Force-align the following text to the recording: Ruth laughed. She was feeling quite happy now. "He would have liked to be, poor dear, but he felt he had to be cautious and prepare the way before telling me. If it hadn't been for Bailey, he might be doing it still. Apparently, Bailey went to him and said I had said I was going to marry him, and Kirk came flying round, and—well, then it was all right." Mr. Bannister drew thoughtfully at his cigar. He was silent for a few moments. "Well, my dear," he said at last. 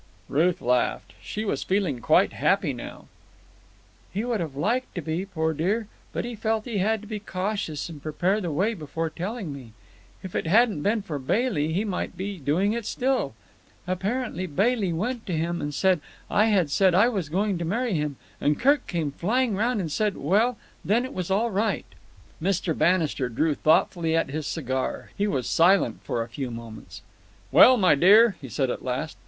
Ruth 0.29 0.61
laughed. 0.63 1.13
She 1.21 1.45
was 1.45 1.61
feeling 1.61 1.99
quite 1.99 2.33
happy 2.33 2.73
now. 2.73 3.05
"He 4.11 4.23
would 4.25 4.39
have 4.39 4.55
liked 4.55 4.95
to 4.95 5.01
be, 5.03 5.27
poor 5.27 5.53
dear, 5.53 5.89
but 6.11 6.25
he 6.25 6.33
felt 6.33 6.65
he 6.65 6.79
had 6.79 7.01
to 7.01 7.07
be 7.07 7.19
cautious 7.19 7.87
and 7.87 8.01
prepare 8.01 8.41
the 8.41 8.49
way 8.51 8.73
before 8.73 9.11
telling 9.11 9.53
me. 9.53 9.73
If 10.23 10.33
it 10.33 10.47
hadn't 10.47 10.81
been 10.81 11.03
for 11.03 11.19
Bailey, 11.19 11.71
he 11.73 11.85
might 11.85 12.17
be 12.17 12.39
doing 12.39 12.73
it 12.73 12.87
still. 12.87 13.35
Apparently, 13.85 14.47
Bailey 14.47 14.91
went 14.91 15.27
to 15.27 15.37
him 15.37 15.61
and 15.61 15.71
said 15.71 16.01
I 16.31 16.45
had 16.45 16.71
said 16.71 16.95
I 16.95 17.07
was 17.07 17.29
going 17.29 17.59
to 17.59 17.63
marry 17.63 17.93
him, 17.93 18.15
and 18.41 18.59
Kirk 18.59 18.87
came 18.87 19.11
flying 19.11 19.55
round, 19.55 19.79
and—well, 19.79 20.57
then 20.83 21.05
it 21.05 21.13
was 21.13 21.29
all 21.29 21.51
right." 21.51 21.85
Mr. 22.41 22.75
Bannister 22.75 23.29
drew 23.29 23.53
thoughtfully 23.53 24.15
at 24.17 24.31
his 24.31 24.47
cigar. 24.47 25.11
He 25.15 25.27
was 25.27 25.45
silent 25.45 26.01
for 26.03 26.23
a 26.23 26.27
few 26.29 26.49
moments. 26.49 27.03
"Well, 27.51 27.77
my 27.77 27.93
dear," 27.93 28.35
he 28.41 28.49
said 28.49 28.71
at 28.71 28.83
last. 28.83 29.19